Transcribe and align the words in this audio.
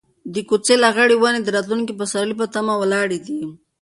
د 0.33 0.35
کوڅې 0.49 0.75
لغړې 0.83 1.15
ونې 1.17 1.39
د 1.43 1.47
راتلونکي 1.55 1.93
پسرلي 1.99 2.35
په 2.39 2.45
تمه 2.53 2.73
ولاړې 2.81 3.19
دي. 3.25 3.39